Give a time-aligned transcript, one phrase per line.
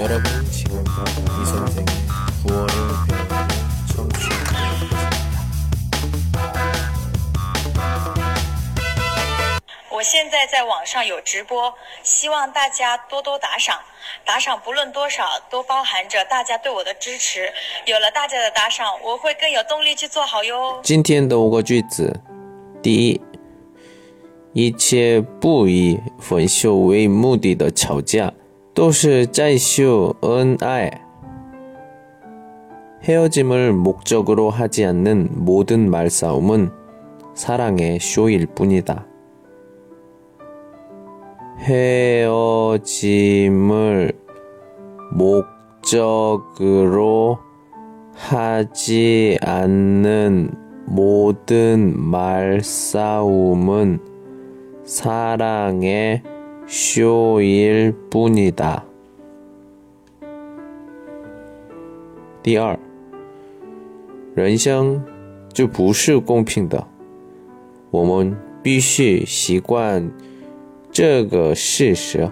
[0.00, 1.86] 여러분 지금껏 이 선생의
[2.46, 2.68] 구월을
[3.08, 3.34] 배우고
[3.94, 5.06] 청취하고 계십니다.
[9.90, 11.72] 我现在在网上有直播，
[12.02, 13.80] 希望大家多多打赏。
[14.26, 17.50] 打赏不论多少，都包含着大家对我的支持。
[17.86, 20.78] 有了大家的打赏，我会更有动力去做好哟。
[20.82, 22.20] 今天的五个句子，
[22.82, 23.20] 第一，
[24.52, 28.32] 一切不以分手为目的的吵架
[28.73, 30.89] 또是 짜이슈 은아이
[33.03, 36.71] 헤어짐을 목적으로 하지 않는 모든 말싸움은
[37.33, 39.05] 사랑의 쇼일 뿐이다.
[42.69, 43.03] 헤어짐을
[45.11, 47.39] 목적으로
[48.13, 50.51] 하지 않는
[50.85, 53.99] 모든 말싸움은
[54.85, 56.23] 사랑의
[56.70, 58.84] 쇼일 뿐이다.
[62.42, 62.78] 第二，
[64.34, 65.04] 人生
[65.52, 66.86] 就不是公平的，
[67.90, 70.12] 我们必须习惯
[70.92, 72.30] 这个事实。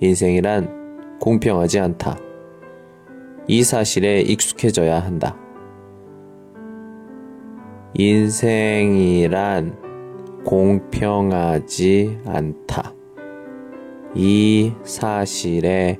[0.00, 2.18] 인생이란 공평하지 않다.
[3.46, 5.36] 이 사실에 익숙해져야 한다.
[7.94, 9.72] 인생이란
[10.44, 12.94] 공평하지 않다.
[14.14, 15.98] 이 사실에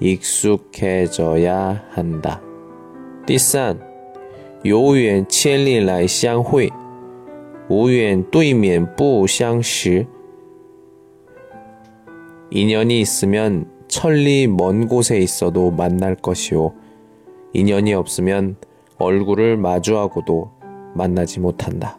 [0.00, 2.42] 익숙해져야 한다.
[3.26, 3.78] 第三，
[4.62, 6.70] 有缘千里来相会，
[7.68, 10.06] 无缘对面不相识。
[12.50, 16.72] 인연이 있으면 천리 먼 곳에 있어도 만날 것이요.
[17.52, 18.56] 인연이 없으면
[18.98, 20.50] 얼굴을 마주하고도
[20.94, 21.98] 만나지 못한다.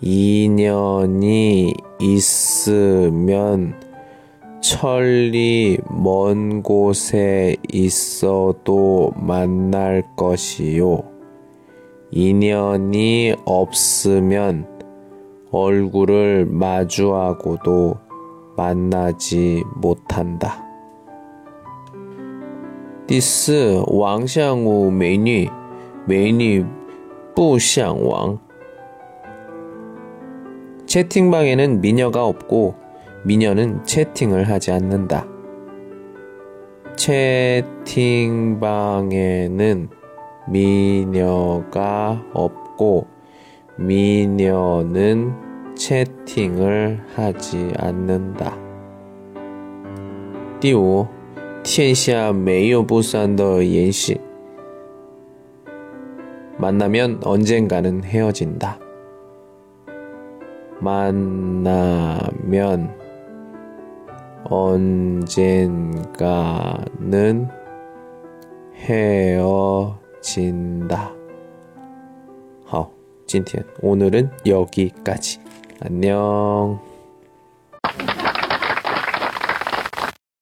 [0.00, 3.74] 인연이 있으면
[4.60, 11.04] 천리 먼 곳에 있어도 만날 것이요.
[12.10, 14.66] 인연이 없으면
[15.50, 17.96] 얼굴을 마주하고도
[18.56, 20.62] 만나지 못한다.
[23.06, 25.50] 第四，王相武美女，
[26.06, 26.64] 美女
[27.34, 28.38] 不相王。
[30.86, 32.74] 채팅방에는 미녀가 없고
[33.24, 35.26] 미녀는 채팅을 하지 않는다.
[36.96, 39.88] 채팅방에는
[40.48, 43.06] 미녀가 없고
[43.76, 45.32] 미녀는
[45.74, 48.58] 채팅을 하지 않는다.
[50.60, 51.06] 第五，
[51.64, 54.20] 天下没有不散的宴席.
[56.58, 58.78] 만나면 언젠가는 헤어진다.
[60.80, 62.12] 만나면
[64.44, 66.08] 언젠가는
[68.74, 70.02] 헤어진다.
[72.66, 72.90] 好，
[73.26, 75.40] 今天 오늘은 여기까지.
[75.80, 76.85] 안녕.